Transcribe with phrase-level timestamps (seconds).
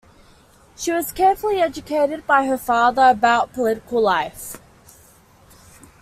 [0.75, 4.57] She was carefully educated by her father about political life.